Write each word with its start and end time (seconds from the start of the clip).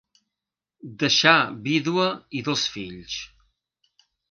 Deixà 1.03 1.33
vídua 1.67 2.07
i 2.41 2.43
dos 2.51 2.65
fills. 2.79 3.21